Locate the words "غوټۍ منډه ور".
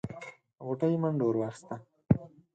0.65-1.35